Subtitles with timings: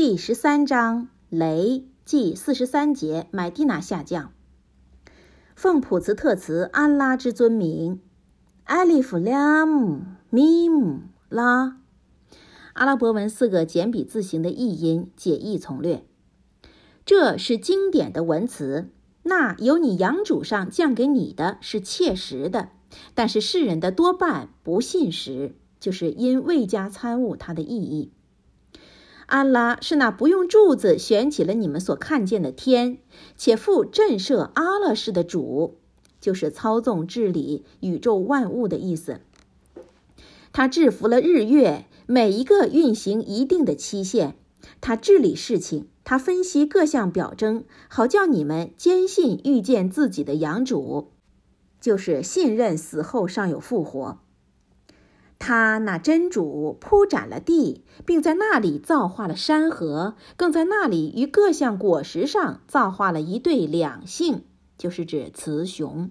[0.00, 4.32] 第十三章雷记四十三节买蒂娜下降。
[5.56, 8.00] 奉普茨特词安拉之尊名，
[8.62, 11.80] 艾利弗拉姆米姆拉。
[12.74, 16.04] 阿拉伯文四个简笔字形的译音解译从略。
[17.04, 18.90] 这是经典的文词。
[19.24, 22.68] 那由你养主上降给你的是切实的，
[23.14, 28.12] 但是世人的多半不信实，就是因未加参悟它的意义。
[29.28, 32.96] 安拉是那不用柱子悬起了你们所看见的天，
[33.36, 35.76] 且负震慑阿拉氏的主，
[36.18, 39.20] 就是操纵治理宇宙万物的意思。
[40.50, 44.34] 他制服了日月，每一个运行一定的期限。
[44.80, 51.12] 他治理事情，他分析各项表征，好叫你们坚信遇见自己的养主，
[51.78, 54.20] 就是信任死后尚有复活。
[55.38, 64.44] 他那真主铺展了地，并在那里造化了山河，更在那里于各项果实上造化了一对两性，
[64.76, 66.10] 就是指雌雄。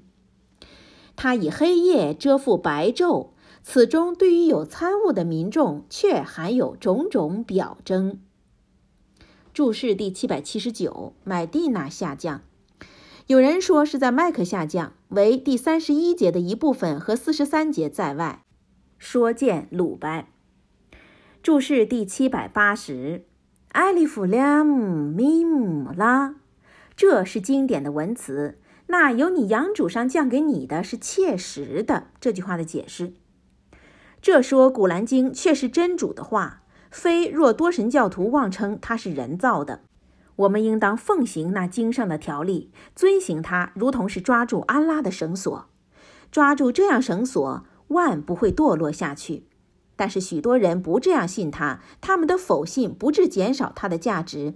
[1.16, 3.30] 他以黑夜遮覆白昼，
[3.64, 8.20] 此中对于有参悟的民众，却含有种种表征。
[9.54, 12.42] 注释第七百七十九，买蒂娜下降，
[13.26, 18.44] 有人说是在麦克下降，为第三十一节的一部分和四十三节在外。
[18.98, 20.28] 说见鲁班，
[21.44, 23.26] 注释第七百八十，
[23.70, 26.36] 艾利弗拉姆米姆拉，
[26.96, 28.58] 这是经典的文词。
[28.88, 32.08] 那由你养主上降给你的是切实的。
[32.20, 33.14] 这句话的解释，
[34.20, 39.82] 这说古兰经却是真主的话，非若多神教徒妄称它是人造的。
[40.38, 45.70] 我们应当奉行那经上的条例，遵行它，如同是抓住安拉的绳索，
[46.32, 47.66] 抓住这样绳索。
[47.90, 49.44] 万不会堕落下去，
[49.96, 54.56] 但是许多人不这样信他，他们的否信不致减少他的价值。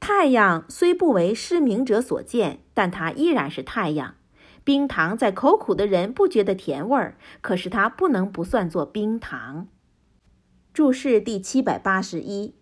[0.00, 4.16] 太阳虽不为失明者所见，但它依然是太阳。
[4.64, 9.68] 冰糖在口苦的人不觉得甜味儿，可是它不能不算作冰糖。
[10.72, 12.54] 注释第七百八十一，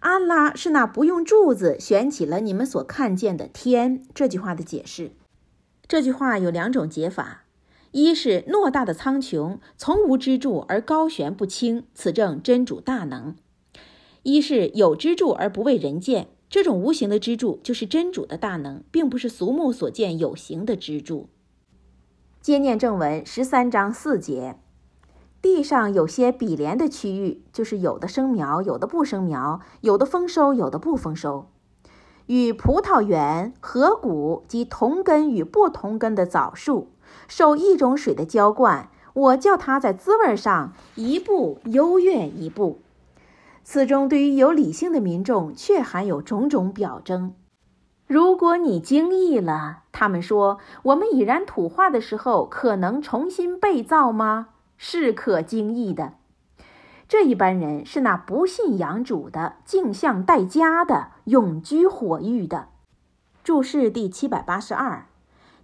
[0.00, 4.04] 安拉是那不用柱子悬起了你们所看见的天。
[4.14, 5.12] 这句话的解释，
[5.86, 7.44] 这句话有两种解法。
[7.92, 13.34] 一是偌大的苍穹从无支柱而高悬不倾，此证真主大能；
[14.22, 21.30] 一是有支柱而不为人见，这种无形的支柱就是真主的大能，并不是俗目所见有形的支柱。
[22.42, 24.58] 接念正文十三章四节，
[25.40, 31.46] 地上有些比连的区域，就是有的生苗，有的不生苗，有的丰收，有的不丰收，
[32.26, 36.88] 与葡萄园、河谷及同根与不同根的枣树。
[37.28, 42.80] 受一种水的浇灌，我叫它在滋味上一步优越一步。
[43.62, 47.34] 此中对于有理性的民众，却含有种种表征。
[48.06, 54.48] 如果你惊异了，他们说我们已然土化的时候，可能重新被造吗？
[54.78, 56.14] 是可惊异的。
[57.06, 62.68] 这一般人是那不信仰主的，镜像待家的，永居火狱的。
[63.44, 65.06] 注释第七百八十二。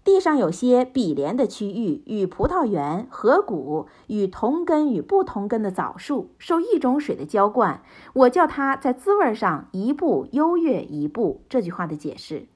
[0.05, 7.83] 地上有些比连的区域，与葡萄园、河谷与同根与不同根的枣树受一种水的浇灌，
[8.13, 11.41] 我叫它在滋味上一步优越一步。
[11.49, 12.49] 这句话的解释：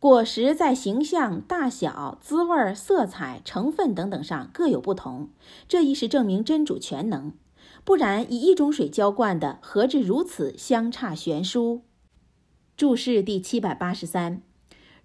[0.00, 5.28] 果实在形象、大小、滋味、色彩、成分等等上各有不同，
[5.68, 7.34] 这亦是证明真主全能。
[7.84, 11.82] 不然以一种水浇灌的，何至如此相差悬殊？
[12.78, 14.40] 注释第七百八十三。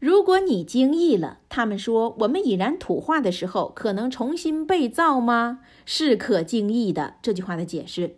[0.01, 5.59] 如果你惊异了，他们说我们已然土化的时候，可能重新被造吗？
[5.85, 7.17] 是可惊异的。
[7.21, 8.15] 这句话的解释，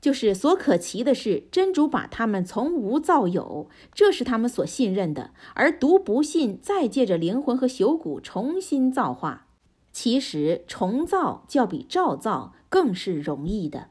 [0.00, 9.46] 就是所可奇的是，真主把他们从无造有，这是他们所信任的；而独不信，再借着灵魂和朽骨重新造化。
[9.92, 13.90] 其实重造较比照造更是容易的。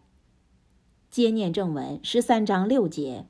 [1.10, 3.28] 接念正文十三章六节。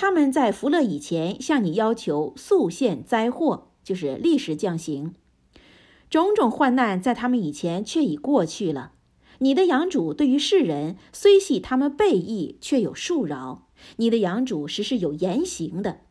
[0.00, 5.12] 他们在福乐以前向你要求速现灾祸，就是历时降刑。
[6.08, 8.92] 种种患难在他们以前却已过去了。
[9.40, 13.66] 你的养主对于世人虽系他们背义，却有恕饶。
[13.96, 16.02] 你的养主实是有言行的。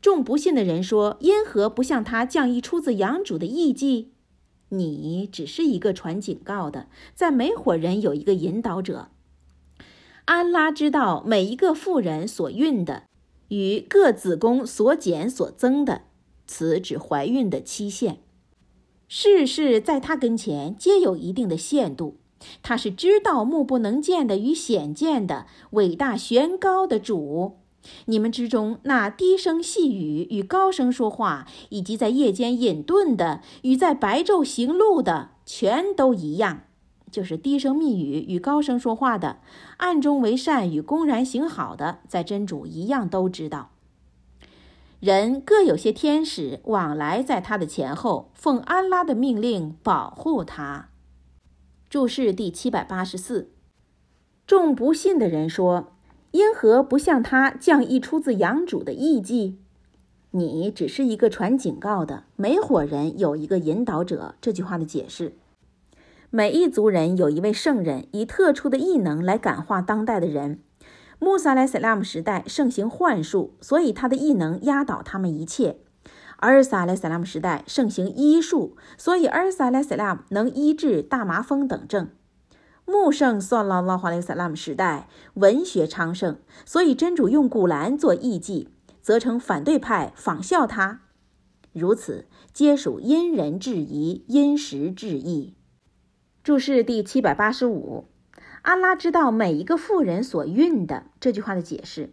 [0.00, 4.12] 众不信的人说：“因何不向他降一出自养主的义迹？”
[4.72, 9.10] 你只是一个传警告的，在每伙人有一个引导者。
[10.26, 13.02] 安拉知道每一个妇人所孕的，
[13.48, 16.02] 与各子宫所减所增的，
[16.46, 18.20] 此指怀孕的期限。
[19.06, 22.16] 事事在他跟前皆有一定的限度，
[22.62, 27.58] 他是知道目不能见的与显见的伟大玄高的主。
[28.06, 36.62] 你们之中那低声细语与高声说话，以及在夜间隐遁的与在白昼行路的，全都一样，
[37.14, 39.38] 就是低声密语与高声说话的，
[39.76, 43.70] 暗中为善与公然行好的，在真主一样都知道。
[44.98, 50.88] 人各有些天使往来在他的前后，奉安拉的命令保护他。
[51.88, 53.52] 注释第七百八十四。
[54.44, 55.92] 众不信的人说
[56.32, 59.58] ：“因何不向他降一出自养主的意迹？
[60.32, 65.36] 你只是一个传警告的，每伙人有一个引导者。”这句话的解释：
[66.36, 70.58] 每一族人有一位圣人，以特殊的异能来感化当代的人。
[71.20, 75.78] 穆萨莱塞拉姆时代盛行幻术，所以他的异能压倒他们一切。
[76.38, 82.10] 阿尔萨莱塞拉姆时代盛行医术，所以阿尔萨莱塞拉姆能医治大麻风等症。
[82.84, 88.70] 穆圣算拉拉华莱塞拉姆时代文学昌盛，所以真主用古兰做艺伎，
[89.00, 91.02] 责成反对派仿效他。
[91.72, 95.53] 如此皆属因人制宜，因时制宜。
[96.44, 98.04] 注释第七百八十五。
[98.60, 102.10] 安拉知道每一个妇人所孕的这句话的解释：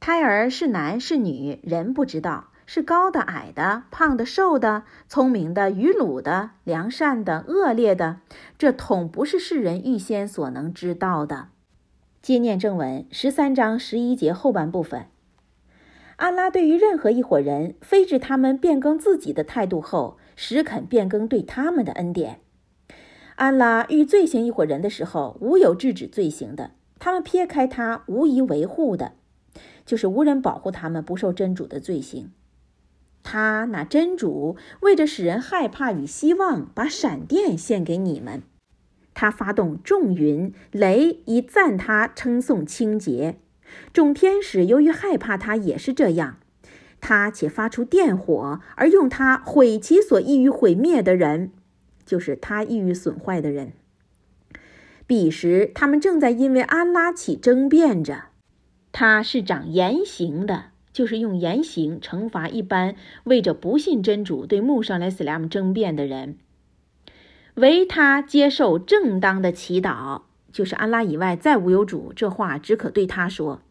[0.00, 8.16] 胎儿是男是女，人不知道；是高的矮的，胖的瘦的，聪明的愚鲁的，良善的恶劣的，
[8.58, 11.50] 这统不是世人预先所能知道的。
[12.20, 15.06] 接念正文十三章十一节后半部分：
[16.16, 22.40] 安拉对于任何一伙人，非至他们变更自己的态度后，实肯变更对他们的恩典。
[23.40, 29.12] 安拉遇罪行一伙人的时候，无有制止罪行的；他们撇开他，无疑维护的，
[29.86, 32.32] 就是无人保护他们不受真主的罪行。
[33.22, 38.40] 他那真主为着使人害怕与希望，把闪电献给你们；
[39.14, 43.36] 他发动众云雷以赞他称颂清洁；
[43.90, 46.34] 众天使由于害怕他也是这样；
[47.00, 51.52] 他且发出电火而用它毁其所易于毁灭的人。
[52.10, 53.72] 就是他易于损坏的人。
[55.06, 58.24] 彼时，他们正在因为安拉起争辩着。
[58.90, 66.36] 他是掌严刑的，就是用严刑惩罚一般为着不信真主对穆萨莱斯拉姆争辩的人。
[67.54, 72.12] 唯他接受正当的祈祷，就是安拉以外再无有主。
[72.16, 73.62] 这话只可对他说。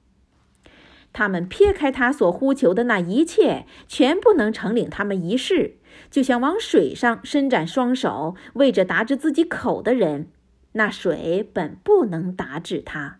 [1.11, 5.77] 他们撇开他所呼求的那一切，全不能承领他们一事。
[6.11, 10.29] 就像往水上伸展双手，为着达至自己口的人，
[10.73, 13.17] 那水本不能达至他。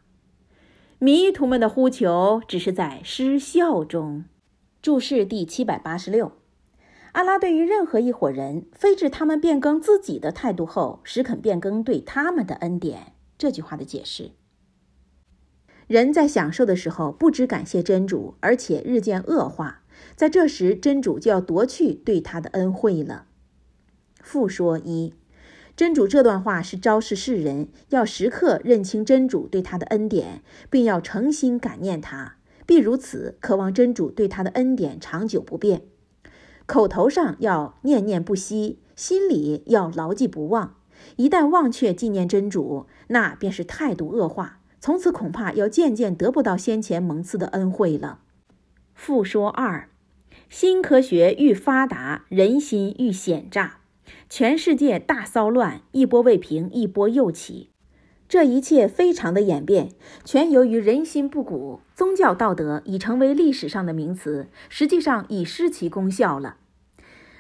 [1.00, 4.26] 迷途们的呼求只是在失效中。
[4.82, 6.34] 注释第七百八十六：
[7.14, 13.14] 阿拉对于任何一伙人，非至他们变更自己的态度后，实肯变更对他们的恩典。
[13.38, 14.32] 这句话的解释：
[15.90, 19.82] 人在享受的时候不知感谢真主，而且日渐恶化。
[20.16, 23.26] 在这时，真主就要夺去对他的恩惠了。
[24.22, 25.16] 复说一，
[25.76, 32.36] 真主这段话是昭示世人要时刻认清真主对他的恩典，并要诚心感念他，
[32.68, 35.82] 必如此渴望真主对他的恩典长久不变。
[36.68, 40.76] 口头上要念念不息，心里要牢记不忘。
[41.16, 48.20] 一旦忘却纪念真主，那便是态度恶化，从此恐怕要渐渐得不到先前蒙赐的恩惠了。
[48.94, 49.90] 复说二，
[50.50, 53.80] 新科学愈发达，人心愈险诈，
[54.30, 57.70] 全世界大骚乱，一波未平，一波又起。
[58.28, 59.90] 这一切非常的演变，
[60.24, 66.58] 全由于人心不古，宗教道德已成为历史上的名词，实际上已失其功效了。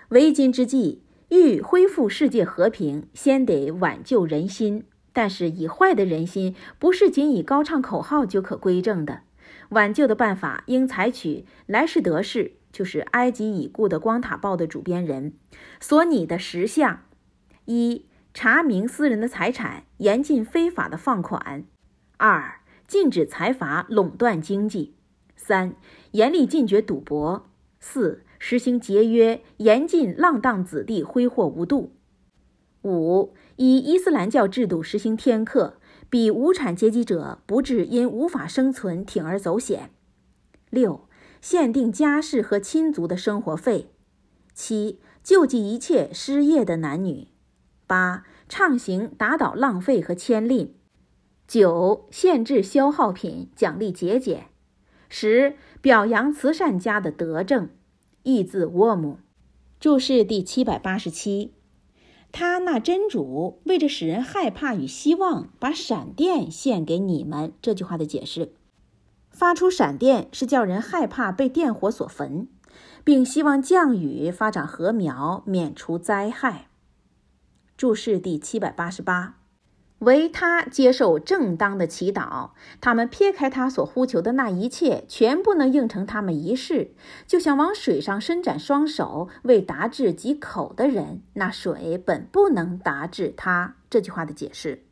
[0.09, 4.85] 为今之计，欲恢复世界和平，先得挽救人心。
[5.19, 9.23] 但是以坏的人心，不是仅以高唱口号就可归正的。
[9.71, 15.33] 挽救的办法应采取莱士德式，就是埃及已故的《光塔报》的主编人
[15.81, 17.01] 所拟的十项：
[17.65, 21.63] 一、查明私人的财产，严禁非法的放款；
[22.15, 24.93] 二、禁止财阀垄断经济；
[25.35, 25.75] 三、
[26.11, 27.49] 严厉禁绝赌博；
[27.81, 31.91] 四、实行节约，严禁浪荡子弟挥霍无度；
[32.83, 35.75] 五、以伊斯兰教制度实行天课。
[36.09, 39.91] 比无产阶级者不致因无法生存铤而走险。
[40.71, 41.07] 六、
[41.39, 43.91] 限定家事和亲族的生活费。
[44.55, 47.27] 七、救济一切失业的男女。
[47.85, 50.73] 八、畅行打倒浪费和牵令。
[51.47, 54.47] 九、限制消耗品，奖励节俭。
[55.09, 57.69] 十、表扬慈善家的德政。
[58.23, 59.19] 译自沃姆。
[59.79, 61.53] 注释第七百八十七。
[62.31, 67.53] 他那真主为着使人害怕与希望，把闪电献给你们。
[67.61, 68.53] 这句话的解释：
[69.31, 72.47] 发出闪电是叫人害怕被电火所焚，
[73.03, 76.67] 并希望降雨发展禾苗，免除灾害。
[77.75, 79.38] 注释第七百八十八。
[79.99, 86.91] 唯他接受正当的祈祷，他们撇开他所呼求的那一切，全部能应承他们一事，
[87.27, 93.75] 就像往水上伸展双手为达至己口的人，那水本不能达至他。
[93.89, 94.83] 这句话的解释，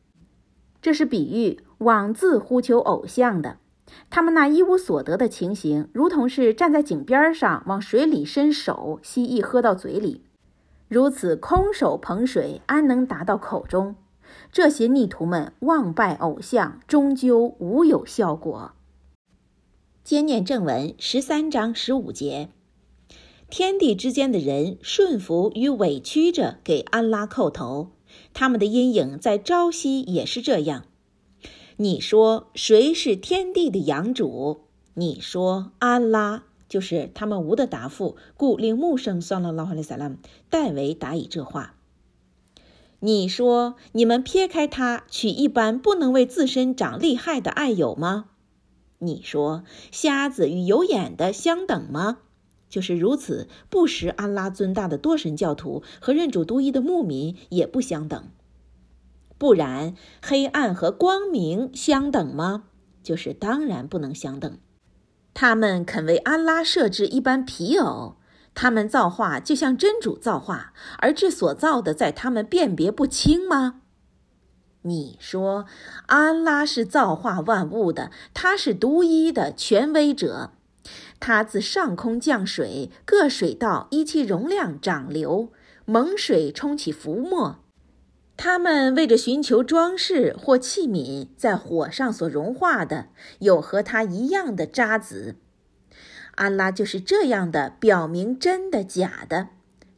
[0.81, 3.57] 这是比喻妄自呼求偶像的，
[4.09, 10.25] 他们那一无所得的情形，如同是站在井边上往水里伸手，蜥蜴喝到嘴里，
[10.89, 13.95] 如此空手捧水，安能达到口中？
[14.51, 18.73] 这些逆徒们妄拜偶像，终究无有效果。
[20.03, 22.49] 兼念正文十三章十五节：
[23.49, 27.91] 天地之间的人顺服与委屈着给安拉叩头，
[28.33, 30.85] 他们的阴影在朝夕也是这样。
[31.75, 34.61] 你说谁是天地的养主？
[34.95, 40.17] 你说安拉就是他们无的答复，故令木生算了拉哈利萨拉姆
[40.49, 41.76] 代为答以这话。
[43.01, 48.29] 你说你们撇开他，娶一般不能为自身长利害的爱友吗？
[48.99, 52.17] 你说瞎子与有眼的相等吗？
[52.67, 58.29] 就是如此，不识安拉尊大的多神教徒和认主独一的牧民也不相等。
[59.37, 62.63] 不然，黑暗和光明相等吗？
[63.03, 64.57] 就是当然不能相等。
[65.35, 68.15] 他们肯为安拉设置一般皮偶。
[68.59, 73.81] 他们造化就像真主造化，而这所造的在他们辨别不清吗？
[74.81, 75.65] 你说
[76.07, 80.53] 安拉是造化万物的，他是独一的权威者，
[81.19, 85.49] 他自上空降水，各水道依其容量涨流，
[85.85, 87.57] 猛水冲起浮沫。
[88.35, 95.35] 他们为着寻求装饰或器皿，在火上所融化的，有和他一样的渣滓。
[96.37, 99.49] 安拉就是这样的，表明真的假的，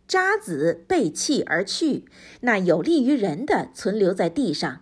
[0.07, 2.05] 渣子被弃而去，
[2.41, 4.81] 那有利于人的存留在地上。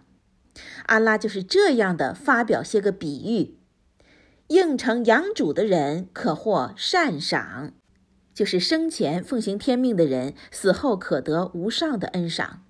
[0.85, 3.57] 安拉就是这样的，发表些个比喻，
[4.49, 7.73] 应承养主的人可获善赏，
[8.35, 12.66] 就是生前奉行天命的人，死后可得无上的恩赏。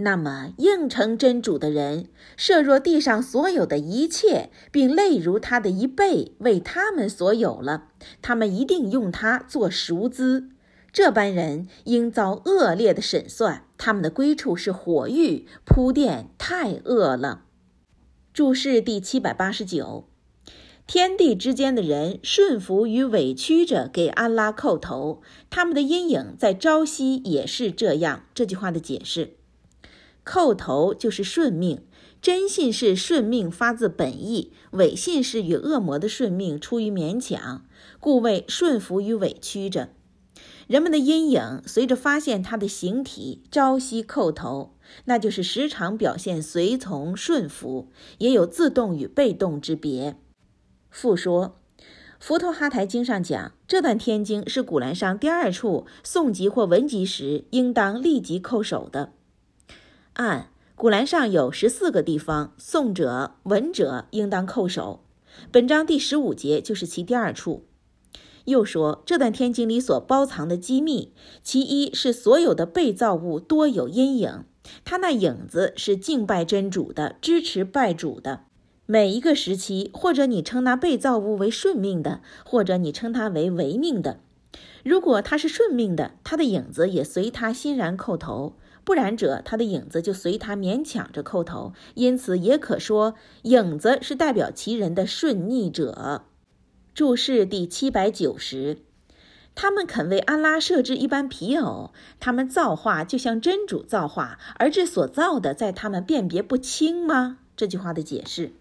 [0.00, 7.88] 那么，应承真主的人，设若地上所有的一切，并类如他的一倍为他们所有了，
[8.22, 10.50] 他们一定用它做赎资。
[10.92, 15.46] 这般人应遭恶劣的审算，他们的归处是火狱。
[15.64, 17.42] 铺垫太恶了。
[18.32, 20.08] 注释第七百八十九：
[20.86, 28.26] 天地之间的人顺服与委屈着给安拉叩头，他们的阴影在朝夕也是这样。
[28.32, 29.37] 这句话的解释。
[30.28, 31.80] 叩头就是顺命，
[32.20, 37.64] 真信是顺命发自本意，伪信是与恶魔的顺命出于勉强，
[37.98, 39.88] 故为顺服与委屈着。
[40.66, 44.74] 人们的阴影随着发现他的形体，朝夕叩头，
[45.06, 50.18] 那就是时常表现随从顺服，也有自动与被动之别。
[50.90, 51.58] 复说，
[52.20, 59.14] 佛陀哈台经上讲，这段天经是古兰上第二处诵集或文集时，应当立即叩首的。
[60.18, 65.04] 按古兰上有十四个地方，诵者闻者应当叩首。
[65.52, 67.62] 本章第十五节就是其第二处。
[68.46, 71.12] 又说这段天经里所包藏的机密，
[71.44, 74.42] 其一是所有的被造物多有阴影，
[74.84, 78.40] 它那影子是敬拜真主的，支持拜主的。
[78.86, 84.18] 每一个时期，或者你称那被造物为顺命的，或者你称它为违命的。
[84.82, 88.54] 如果他是顺命的，他的影子也随他欣然叩头。
[88.88, 96.24] 不然者，他的影子就随他勉强着叩头，因此也可说影子是代表其人的顺逆者。
[96.94, 98.78] 注释第七百九十，
[99.54, 107.40] 他们肯为安拉设置一般皮偶，他们造化就像真主造化，而这所造的在他们辨别不清吗？
[107.54, 108.52] 这句话的解释，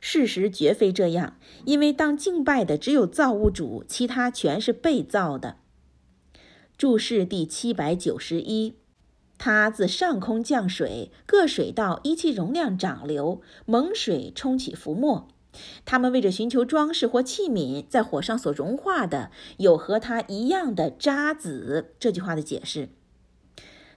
[0.00, 5.58] 事实绝非这样，因为当敬拜的只有造物主，其他全是被造的。
[6.76, 8.74] 注释第七百九十一。
[9.38, 15.28] 它自上空降水，各水道依其容量涨流，猛水冲起浮沫。
[15.84, 21.94] 他们为着寻求装饰或器皿，在火上所融化的，有和它一样的渣子。
[21.98, 22.90] 这句话的解释：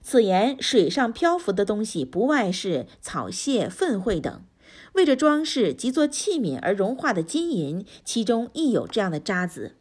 [0.01, 4.43] 此言水上漂浮的东西，不外是草屑、粪秽等，
[4.93, 9.75] 为着装饰及做器皿而融化的金银，其中亦有这样的渣子。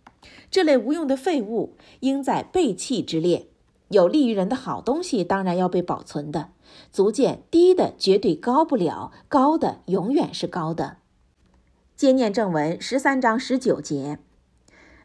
[0.51, 3.50] 这类无用的废物，应在被弃之列。
[3.91, 6.51] 有利于人的好东西当然要被保存的。
[6.93, 10.99] 足见低的绝对高不了，高的永远是高的。
[11.97, 14.21] 接念正文十三章十九节。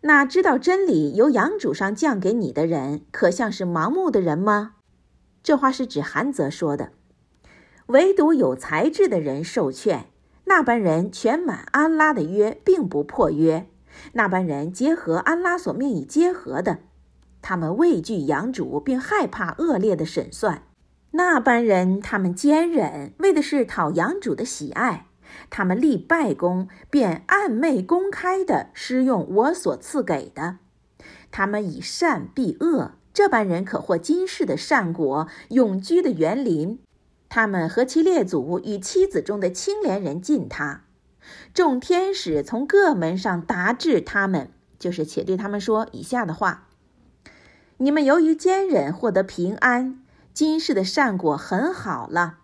[0.01, 4.75] 那知道真理由阳主上降给你的人，可像是盲目的人吗？
[5.41, 6.91] 这话是指韩泽说的。
[7.87, 10.05] 唯独有才智的人受劝，
[10.45, 13.67] 那般人全满安拉的约，并不破约。
[14.13, 16.79] 那般人结合安拉所命以结合的，
[17.47, 20.63] 他们畏惧养主，并害怕恶劣的审算。
[21.11, 25.05] 那般人他们坚忍，为的是讨养主的喜爱。
[25.51, 30.57] 他们立拜功，便暗昧公开的施用我所赐给的。
[31.29, 36.79] 他们以善避恶，这般人可获今世的善果，永居的园林。
[37.29, 40.81] 他们和其列祖与妻子中的清廉人敬他。
[41.53, 44.49] 众天使从各门上达至他们，
[44.79, 46.69] 就是且对他们说以下的话：
[47.77, 49.99] 你们由于坚忍获得平安，
[50.33, 52.37] 今世的善果很好了。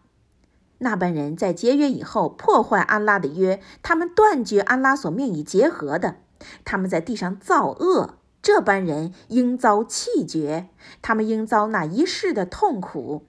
[0.80, 6.18] 那般人在结约以后破坏安拉的约，他们断绝安拉所命以结合的，
[6.66, 10.68] 他们在地上造恶，这般人应遭气绝，
[11.02, 13.26] 他们应遭那一世的痛苦。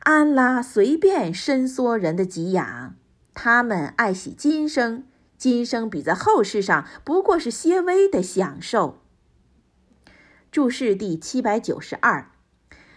[0.00, 2.96] 安拉随便伸缩人的给养，
[3.32, 5.04] 他们爱惜今生，
[5.38, 8.99] 今生比在后世上不过是些微的享受。
[10.50, 12.32] 注释第七百九十二，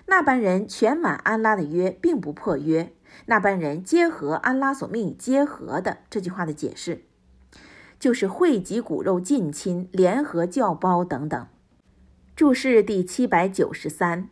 [0.08, 2.92] 那般人全满安拉的约，并不破约。
[3.28, 7.04] 那般人结合安拉所命以结合的这句话的解释，
[8.00, 11.48] 就是汇集骨肉近亲，联合教胞等等。
[12.36, 14.30] 注释第七百九十三，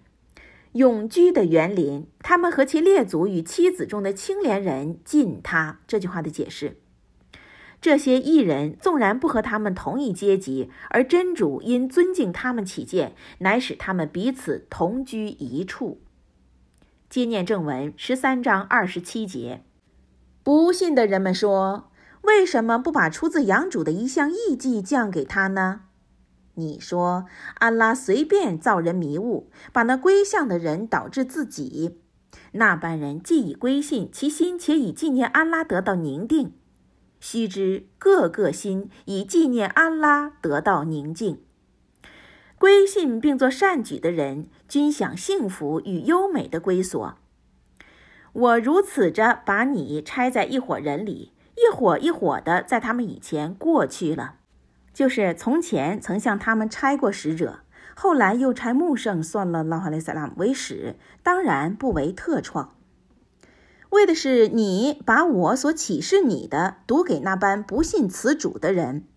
[0.72, 6.78] 永居的园林，他们和其列祖与妻子中的清廉人近他这句话的解释。
[7.82, 16.00] 这些异人纵然不和他们同一阶级，而真主因尊敬他们起见，乃使他们彼此同居一处。
[17.10, 19.64] 接念正文十三章二十七节，
[20.44, 21.90] 不信的人们说
[22.22, 25.82] ：“为什么不把出自养主的一项异迹降给他呢？”
[26.56, 27.26] 你说
[27.58, 32.00] ：“安拉随便造人迷雾，把那归向的人导致自己。
[32.52, 36.54] 那般人既已归信，其心且以纪念安拉得到宁定。
[37.22, 41.42] 须知各个心以纪念安拉得到宁静。”
[42.60, 47.16] 归信并做善举的人，均享幸福与优美的归所。
[48.34, 54.36] 我如此着把你拆在一伙人里，一伙一伙的在他们以前过去了，
[54.94, 57.62] 就是从前曾向他们拆过使者，
[57.96, 62.76] 后来又拆穆圣算了拉哈雷萨拉姆为使，当然不为特创，
[63.92, 69.08] 为的是你把我所启示你的读给那般不信此主的人。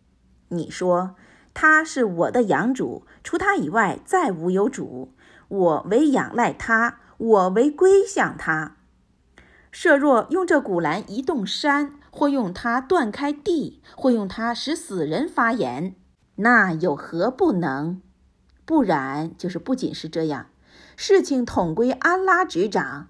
[0.51, 1.17] 你说。
[1.57, 5.15] 他是我的养主，除他以外再无有主。
[5.47, 8.75] 我为仰赖他，我为归向他。
[9.71, 15.95] 设若用这古兰移动山，或用它断开地，或用它使死人发言，
[16.35, 18.03] 那有何不能？
[18.65, 20.47] 不然，就是不仅是这样，
[20.97, 23.07] 事情统归安拉执掌。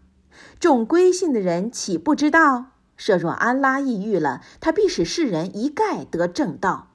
[0.59, 2.66] 众归信的人岂不知道？
[2.97, 6.92] 设若安拉抑郁了，他必使世人一概得正道。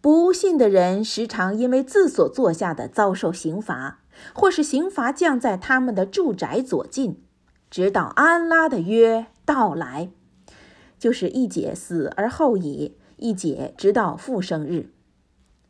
[0.00, 4.00] 不信的人时常因为自所做下的遭受刑罚，
[4.34, 7.22] 或是刑罚降在他们的住宅左近，
[7.70, 10.10] 直到安拉的约到来，
[10.98, 14.92] 就是一解死而后已，一解直到复生日。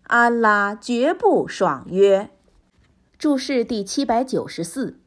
[0.04, 2.30] 安拉绝不爽约。
[3.16, 4.98] 注释第七百九十四：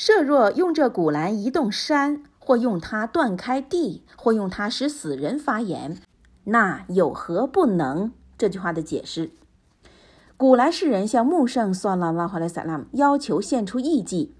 [0.00, 5.98] 设若用这古兰移动山，或用它断开地，或用它使死人发言，
[6.44, 8.10] 那有何不能？
[8.38, 9.32] 这句话的解释：
[10.38, 14.34] 古兰世人向穆圣算了拉哈莱萨拉姆要求献出异迹，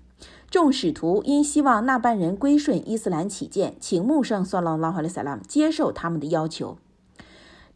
[0.49, 6.79] 众使徒因希望那班人归顺伊斯兰起见，请穆圣算了拉哈莱萨拉姆接受他们的要求。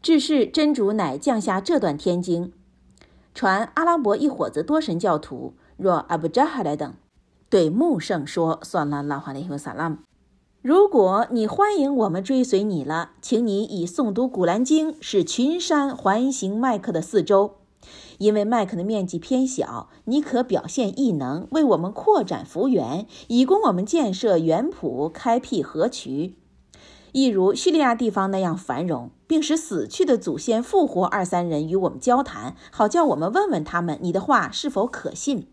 [0.01, 2.51] 至是真主乃降下这段天经，
[3.35, 6.91] 传阿拉伯一伙子多神教徒，若阿布扎哈莱等，
[7.55, 9.99] 对穆圣说：算了拉哈莱萨拉姆。
[10.61, 17.59] 如果你欢迎我们追随你了，请你以诵读古兰经使群山环形麦克的四周，
[18.17, 26.35] 因为麦克的面积偏小，你可表现异能，为我们扩展幅员，以供我们建设园圃、开辟河渠，
[27.13, 35.47] 一如叙利亚地方那样繁荣，并使死去的祖先复活二三人与我们交谈，好叫我们问问他们，你的话是否可信。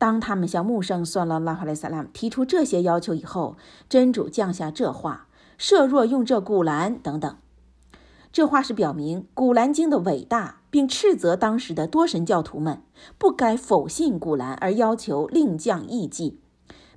[0.00, 7.36] 当他们向穆圣算了拉哈莱萨拉提出这些要求以后，真主降下这话：“设若用这古兰等等。”
[8.32, 12.80] 这话是表明古兰经的伟大，并斥责当时的多神教徒们
[13.18, 16.40] 不该否信古兰而要求另降异迹，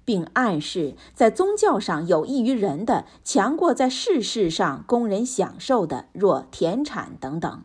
[0.06, 7.64] 并暗示在宗教上有益于人的强过在世事上供人享受的，若田产等等。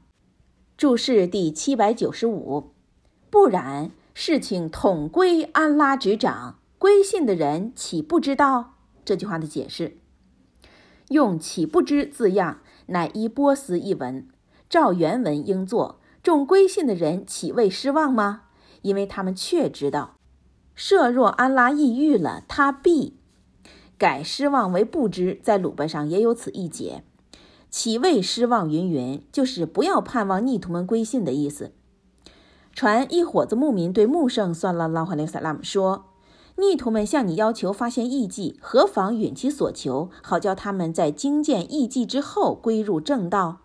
[0.76, 2.72] 注释第七百九十五。
[3.30, 8.74] 不然，事情统归安拉执掌，归信的人岂不知道？
[9.04, 9.98] 这句话的解释，
[11.10, 14.26] 用“岂不知”字样，乃依波斯译文。
[14.68, 18.42] 照原文应作：众归信的人岂未失望吗？
[18.82, 20.16] 因为他们确知道，
[20.74, 23.16] 设若安拉抑郁了，他必
[23.96, 25.38] 改失望为不知。
[25.40, 27.04] 在鲁班上也有此一解。
[27.70, 28.68] 岂未失望？
[28.68, 31.70] 云云，就是不要盼望逆徒们归信的意思。
[32.78, 36.04] 传一伙子牧民对穆圣算了拉哈雷萨拉姆说
[36.58, 43.62] ：“逆徒们向你要求发现异迹，何妨允其所求，好叫他们在经见异迹之后归入正道。”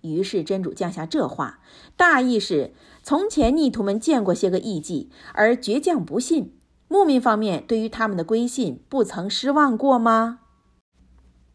[0.00, 1.60] 于是真主降下这话，
[1.94, 6.54] 大意是：从前逆徒们见过些个异迹，而倔强不信。
[6.88, 10.38] 牧民方面对于他们的归信，不曾失望过吗？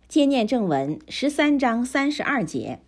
[0.07, 2.83] 接念正文十三章三十二节，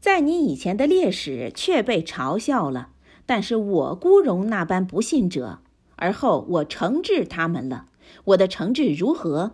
[0.00, 2.92] 在你以前的烈士却被嘲笑了。
[3.28, 5.58] 但是我孤容那般不信者，
[5.96, 7.84] 而后我惩治他们了。
[8.24, 9.52] 我的惩治如何？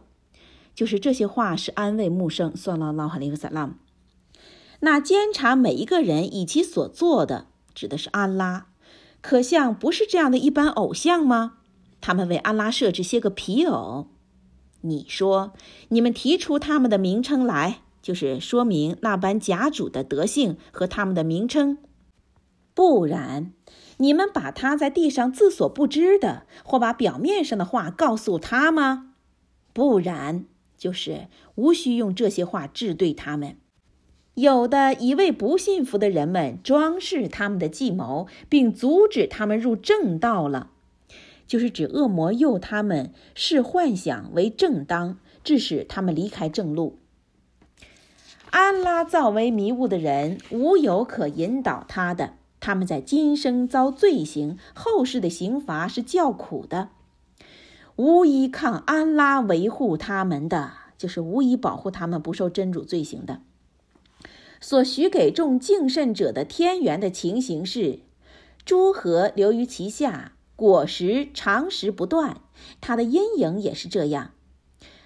[0.76, 3.72] 就是这些话是安慰穆圣，算了拉哈里夫萨拉姆。
[4.78, 8.68] 那监察每一个人以其所做的，指的是安拉，
[9.20, 11.54] 可像不是这样的一般偶像吗？
[12.00, 14.06] 他们为安拉设置些个皮偶。
[14.82, 15.52] 你说，
[15.88, 21.78] 你们提出他们的名称来，就是说明那般假主的德性和他们的名称。
[22.74, 23.52] 不然，
[23.98, 29.12] 你们把他在地上自所不知的，或把表面上的话告诉他吗？
[29.72, 30.44] 不然，
[30.76, 33.56] 就是无需用这些话治对他们。
[34.34, 40.70] 有的一为不信服的人们装饰他们的计谋，并阻止他们入正道了，
[41.46, 46.98] 就是指恶魔诱他们视幻想为正当，致使他们离开正路。
[48.50, 52.34] 安拉造为迷雾的人，无有可引导他的。
[52.64, 56.88] 他们在今生遭罪行，后世的刑罚是较苦的。
[57.96, 63.42] 无依抗安拉维护他们的，就是无以保护他们不受真主罪行的。
[64.62, 67.98] 所许给众敬慎者的天元的情形是：
[68.64, 72.40] 诸河流于其下，果实长时不断。
[72.80, 74.30] 它的阴影也是这样。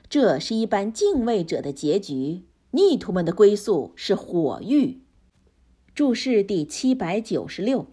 [0.08, 2.44] 这是一般敬畏者的结局。
[2.70, 5.00] 逆徒们的归宿是火狱。
[5.98, 7.88] 注释第七百九十六，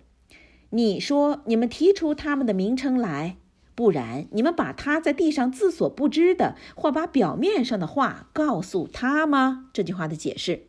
[0.70, 3.38] 你说你们提出他们的名称来，
[3.74, 9.72] 不然你们把他在地上自所不知的，或把表面上的话告诉他吗？
[9.74, 10.68] 这句话的解释，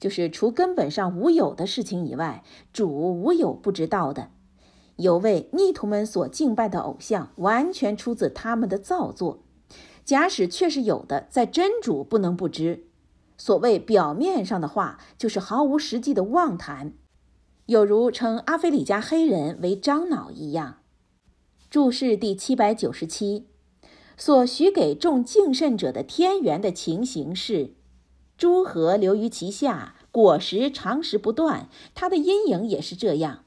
[0.00, 4.32] 就是除根本上无有的事情以外，主无有不知道的。
[4.96, 9.44] 有位逆徒们所敬拜的偶像，完全出自他们的造作；
[10.04, 12.88] 假使确实有的，在真主不能不知。
[13.44, 16.92] 所谓表面上的话，就是毫无实际的妄谈，
[17.66, 20.78] 有如称阿非里加黑人为樟脑一样。
[21.68, 23.48] 注释第七百九十七，
[24.16, 27.74] 所许给众敬慎者的天元的情形是：
[28.38, 31.68] 诸河流于其下，果实长时不断。
[31.96, 33.42] 它的阴影也是这样，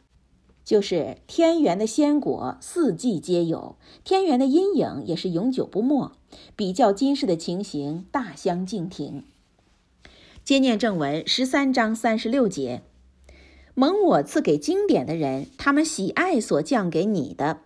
[0.66, 6.12] 就是天元的鲜果四季皆有，天元的阴影也是永久不没。
[6.58, 9.24] 比较今世的情形，大相径庭。
[10.46, 12.84] 接念正文十三章三十六节，
[13.74, 17.62] 蒙我赐给经典的人，他们喜爱所降给你的，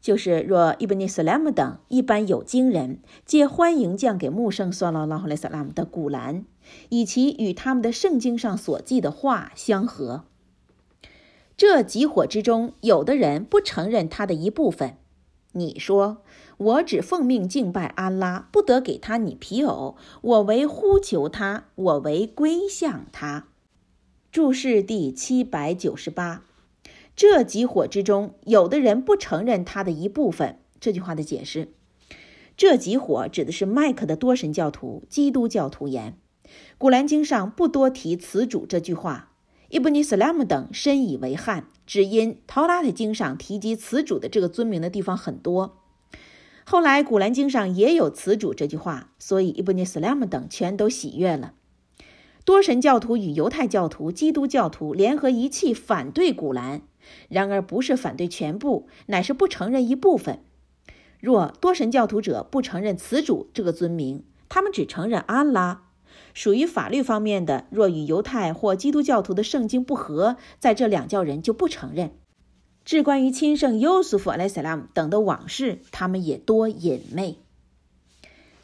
[0.00, 6.44] 就是若伊本尼斯拉姆等一般有经人，皆欢迎降给穆圣算拉拉胡莱萨拉姆的古兰，
[6.90, 10.22] 以其与他们的圣经上所记的话相合。
[11.56, 14.98] 这几火之中，有的人不承认他的一部分。
[15.50, 16.18] 你说。
[16.56, 19.96] 我只奉命敬拜安拉，不得给他你皮偶。
[20.20, 23.46] 我为呼求他，我为归向他。
[24.30, 26.42] 注释第七百九十八。
[27.16, 30.58] 这几伙之中，有的人不承认他的一部分。
[30.80, 31.68] 这句话的解释：
[32.56, 36.18] 这几伙指的是麦克的多神教徒、基督教徒言。
[36.78, 39.30] 古兰经上不多提此主这句话。
[39.70, 45.83] 伊布尼斯拉姆等深以为憾，只因陶拉特经上提及此主的这个尊名的地方很多。
[46.66, 51.52] 后来，《古兰经》上也有“此主”这句话，所以伊布尼斯莱姆等全都喜悦了。
[52.46, 56.82] 多神教徒与犹太教徒、基督教徒联合一气反对古兰，
[57.28, 60.40] 然而不是反对全部，乃是不承认一部分。
[61.20, 65.82] 若多神教徒者不承认“此主”这个尊名，他们只承认安拉，
[66.32, 72.12] 属于法律方面的，若与犹太或基督教徒的圣经不合，在这两教人就不承认。
[72.84, 77.38] 至关于亲圣优素福·莱塞拉姆等的往事，他们也多隐昧。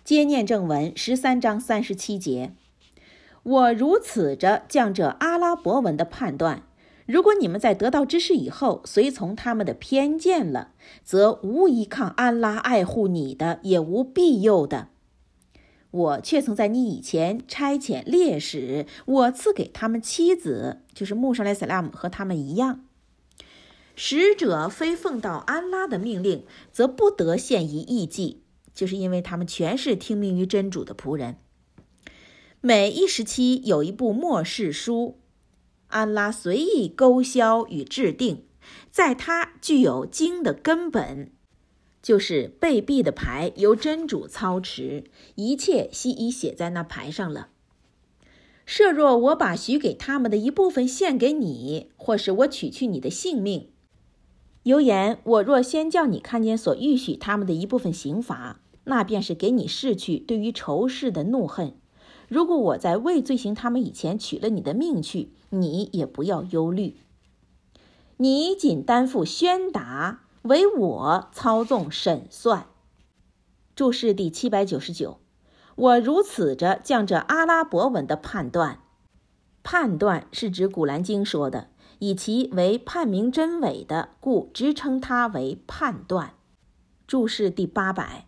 [0.04, 2.52] 接念正文十三章三十七节：
[3.42, 6.64] 我如此着降这阿拉伯文的判断。
[7.06, 14.88] 如果你们在得到知识以后随从他们的偏见了，则无依抗安拉爱护你的，也无庇佑的。
[15.90, 22.85] 我却曾在你以前差遣烈士，我赐给他们妻子，就是穆沙莱萨拉姆和他们一样。
[24.03, 28.41] 使者非奉到安拉的命令，则不得献于异祭，
[28.73, 31.37] 就是因为他们全是听命于真主的仆人。
[32.63, 35.19] 每一时期有一部末世书。
[35.89, 38.47] 安拉随意勾销与制定，
[38.91, 41.31] 在他具有经的根本，
[42.03, 47.49] 就是被毙的牌由真主操持，一切悉已写在那牌上了。
[48.65, 53.69] 设若我把许给他们的一部分献给你，或是我取去你的性命，
[54.62, 61.75] 有言我若先叫你看见所预许他们的一部分刑罚，那便是给你逝去对于仇视的怒恨。
[62.29, 66.96] 如果我在未罪行他们以前取了你的命去，你也不要忧虑。
[68.18, 72.66] 你仅担负宣达，为我操纵审算。
[73.75, 75.18] 注释第七百九十九。
[75.75, 78.81] 我如此着将这阿拉伯文的判断，
[79.62, 81.70] 判断是指古兰经说的，
[82.01, 86.35] 以其为判明真伪的，故直称它为判断。
[87.07, 88.27] 注释第八百。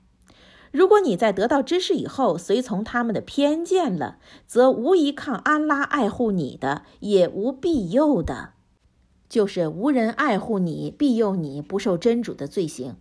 [0.70, 8.54] 如果你在得到知识以后随从他们的偏见了，则无依抗安拉爱护你的，也无庇佑的，
[9.28, 12.96] 就是无人爱护你、庇佑你不受真主的罪行。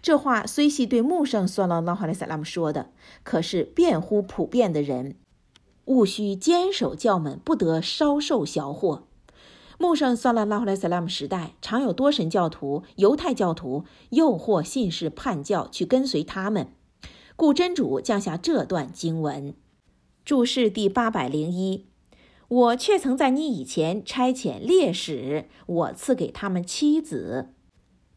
[0.00, 2.90] 这话虽系对穆圣算了拉哈莱萨拉姆说的，
[3.24, 5.16] 可是辩乎普遍的人，
[5.86, 9.08] 务须坚守教门，不得稍受小祸。
[9.78, 16.68] 穆圣算了拉哈莱萨拉姆时代，常有多神教徒、犹太教徒诱惑信士叛教，去跟随他们。
[17.36, 19.54] 故真主降下这段经文，
[20.24, 21.86] 注释第八百零一。
[22.46, 27.48] 我却曾在你以前差遣烈士，我赐给他们妻子。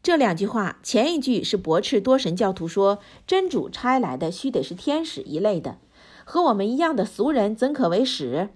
[0.00, 5.78] 这两句话，前一句是驳斥多神教徒说真主差来的须得是天使一类的，
[6.24, 8.50] 和我们一样的俗人怎可为使？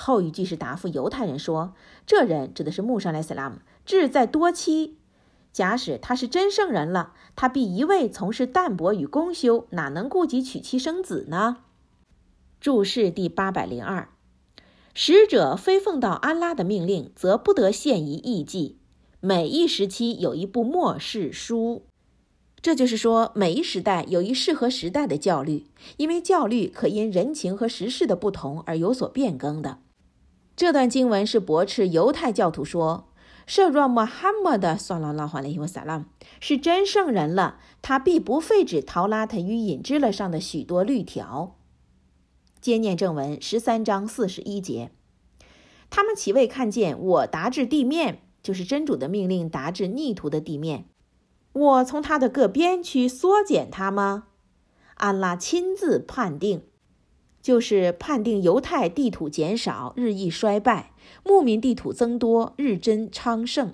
[0.00, 1.74] 后一句是答复犹太人说，
[2.06, 4.96] 这人指的是穆沙莱斯拉姆，志在多妻。
[5.52, 11.64] 假使他是真圣人了，他必一味从事淡泊与公修，哪能顾及娶妻生子呢？
[12.60, 14.08] 注释第八百零二，
[14.94, 18.78] 使者非奉到安拉的命令，则不得献于异迹。
[19.18, 21.82] 每一时期有一部末世书，
[22.62, 29.78] 这就是说，每一时代有一适合时代的教律，因为教律可因人情和时事的不同而有所变更的。
[30.58, 33.04] 这段经文是驳斥犹太教徒说。
[33.46, 36.04] 设若穆罕默德算了拉哈雷伊萨拉
[36.40, 41.56] 是真圣人了，他必不废止陶拉特与引之了上的许多律条。
[42.60, 44.90] 接念正文十三章四十一节，
[45.88, 50.86] 他们岂未看见我达至地面，就是真主的命令达至逆途的地面，
[51.52, 54.24] 我从他的各边区缩减他吗？
[54.96, 56.64] 安拉亲自判定。
[57.48, 60.90] 就是判定犹太地土减少，日益衰败；
[61.24, 63.72] 牧民地土增多，日臻昌盛。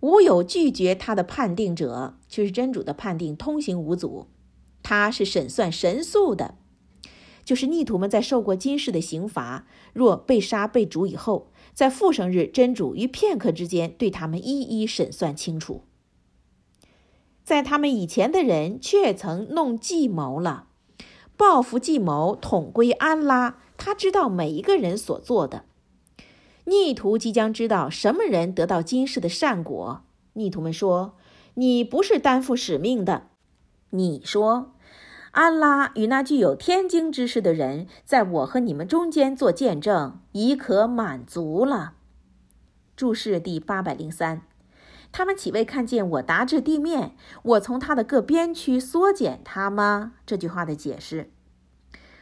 [0.00, 4.28] 无有拒绝他的判定者，却是真主的判定通行无阻。
[4.82, 6.54] 他是审算神速的，
[7.44, 15.82] 就是逆徒们在受过今世的刑罚，若被杀被逐以后，在复生日，真主于片刻之间对他们一一审算清楚。
[17.44, 20.68] 在他们以前的人却曾弄计谋了。
[21.40, 25.64] 报复计谋统归安拉，他知道每一个人所做的。
[26.64, 30.02] 逆徒即将知道什么人得到今世的善果。
[30.34, 31.16] 逆徒们说
[31.56, 33.28] ：“你不是担负使命的。”
[33.88, 34.72] 你说
[35.32, 41.94] ：“安拉与那具有天经之事的人，在我和你们中间做见证，已可满足了。”
[42.94, 44.42] 注释第八百零三。
[45.12, 47.12] 他们岂未看见我达至地面？
[47.42, 50.12] 我从他的各边区缩减他吗？
[50.24, 51.30] 这句话的解释，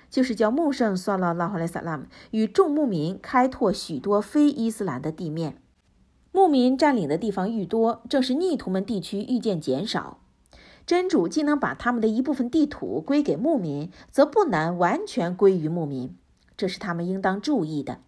[0.08, 5.60] 就是叫穆圣算了拉哈莱萨拉姆与众牧民开拓许多非伊斯兰的地面。
[6.32, 10.20] 牧民占领的地方愈多，正是逆徒们地区愈渐减少。
[10.86, 16.16] 真主既能把他们的一部分地土归给牧民，则不难完全归于牧民，
[16.56, 17.98] 这是他们应当注意的。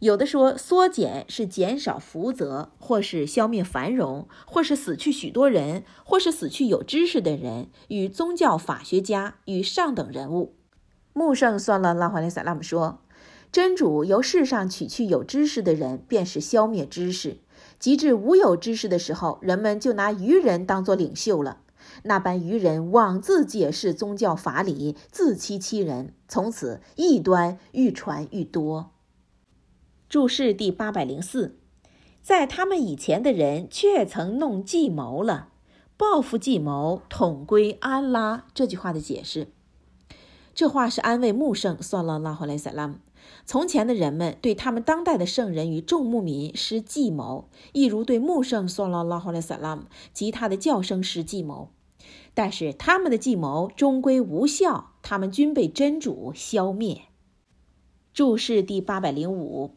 [0.00, 10.54] 有的说缩减是减少福泽，或是消灭繁荣，或是死去许多人，或是死去有知识的人与宗教法学家与上等人物。
[11.14, 13.00] 穆圣算了拉华雷萨拉姆说
[13.50, 17.38] ：“真主由世上取去有知识的人，便是消灭知识；
[17.78, 21.60] 及至无有知识的时候，人们就拿愚人当作领袖了。
[22.02, 28.90] 那般愚人妄自解释宗教法理，自欺欺人，从此异端愈传愈多。”
[30.08, 31.58] 注释第八百零四，
[32.22, 35.48] 在他们以前的人却曾弄计谋了，
[35.96, 38.46] 报复计谋统归安拉。
[38.54, 39.48] 这句话的解释。
[40.54, 42.94] 这话是安慰穆圣算了拉赫莱萨拉姆。
[43.44, 51.70] 从前的人们对他们当代的圣人与众牧民施计谋，一如对穆圣算了拉赫莱萨拉姆及他的教声施计谋。
[52.32, 57.02] 但是他们的计谋终归无效，他们均被真主消灭。
[58.14, 59.72] 注释第八百零五，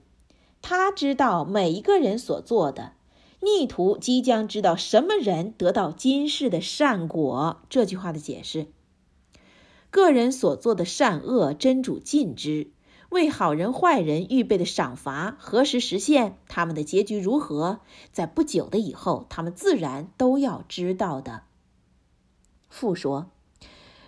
[0.62, 2.94] 他知道每一个人所做的，
[3.42, 7.62] 逆徒即将知道什么人得到今世的善果。
[7.70, 8.68] 这句话的解释。
[9.90, 12.72] 个人所做的善恶，真主尽知；
[13.10, 17.80] 为好人坏人预备的赏罚何时实现，他们的结局如何，
[18.12, 21.42] 在不久的以后，他们自然都要知道的。
[22.70, 23.32] 复说，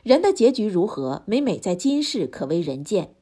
[0.03, 3.15] 人的结局如何，每每在今世可为人见。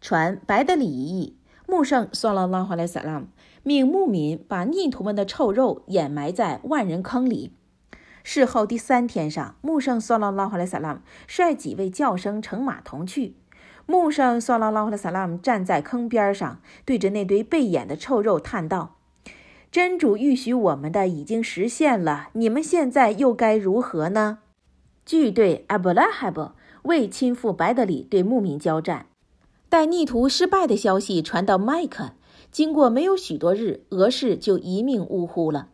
[0.00, 1.36] 传白的礼仪，
[1.66, 3.26] 穆圣算了拉哈莱萨拉姆
[3.62, 7.52] 命牧民把逆徒们的臭肉掩埋在万人坑里。
[8.22, 13.34] 事后第三天上，穆圣索拉拉哈莱萨拉姆率几位教生乘马同去。
[13.86, 18.96] 穆圣索拉拉哈莱萨拉姆站在坑边上，对着那堆被掩的臭肉叹道
[19.70, 24.38] ：“真主预许我们的已经实现了，你们现在又该如何呢？”
[25.06, 26.50] 据对阿布拉哈布
[26.82, 29.06] 为亲赴白德里对牧民交战，
[29.68, 32.12] 待逆徒失败的消息传到麦克，
[32.52, 35.68] 经过没有许多日，俄氏就一命呜呼了。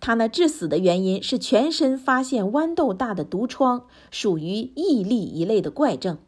[0.00, 6.18] 他那致死的原因是全身发现豌豆大的毒疮，属于异痢一类的怪症。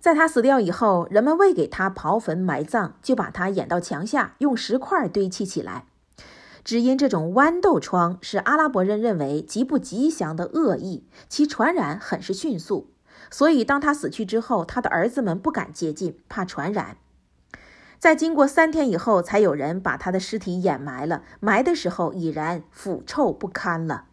[0.00, 5.86] 在他死掉以后，人们未给他刨坟埋葬，就把他掩到墙下，用石块堆砌起来。
[6.64, 12.88] 只因这种豌豆疮是阿拉伯人认为极不吉祥的恶意，其传染很是迅速，
[13.30, 16.96] 所以当他死去之后，他的儿子们不敢接近，怕传染。
[17.98, 21.22] 在经过三天以后，才有人把他的尸体掩埋了。
[21.38, 24.06] 埋的时候已然腐臭不堪了。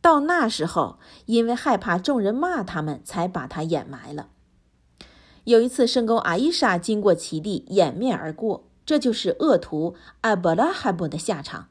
[0.00, 4.28] 到那时候，因为害怕众人骂他们，才把他掩埋了。
[5.44, 11.66] 有一次，圣公阿伊莎经过其地，掩面而过，这就是恶徒阿布拉哈布的下场。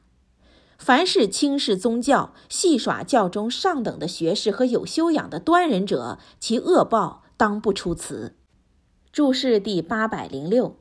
[0.82, 8.34] 凡是轻视宗教、戏耍教中上等的学士和有修养的端人者，其恶报当不出此。
[9.12, 10.76] 注释第八百零六。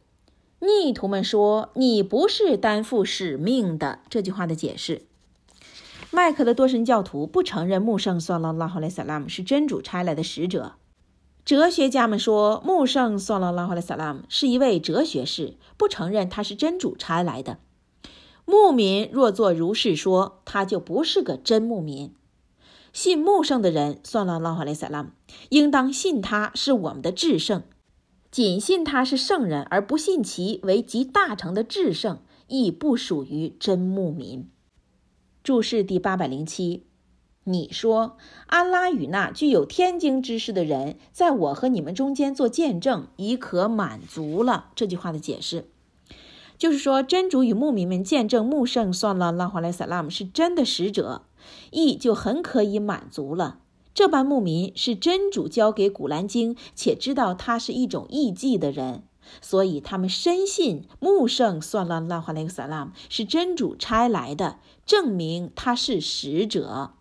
[0.60, 5.04] 逆徒们说：“你不是担负使命的。”这句话的解释。
[6.10, 10.74] 麦克的多神教徒不承认穆圣算了拉哈莱萨拉姆是真主差来的使者。
[11.46, 17.60] 哲学家们说穆圣算了拉哈莱萨拉姆是一位哲学士，不承认他是真主差来的。
[18.52, 22.14] 牧民若做如是说，他就不是个真牧民。
[22.92, 25.12] 信穆圣的人算了拉哈雷萨拉姆，
[25.48, 27.64] 应当信他是我们的至圣。
[28.30, 34.50] 仅信他是圣人，而不信其为集大成的至圣，亦不属于真牧民。
[35.42, 36.86] 注释第八百零七。
[37.46, 44.72] 你说，安拉与那具有天经知识的人，在我和你们中间做见证，已可满足了。
[44.76, 45.71] 这句话的解释，
[46.62, 51.24] 就是说，真主与牧民们见证穆圣算了拉华莱萨拉姆是真的使者，
[51.71, 53.62] 意就很可以满足了。
[53.95, 59.02] 这般牧民是真主交给古兰经，且知道他是一种异迹的人，
[59.41, 66.91] 所以他们深信穆圣算拉拉哈雷萨拉姆是真主差来的，证明他是使者。